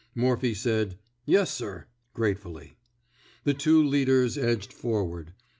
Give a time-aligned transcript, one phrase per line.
[0.15, 0.97] Morphy said,
[1.27, 2.75] Yes, sir," gratefully.
[3.43, 5.33] The two leaders edged forward.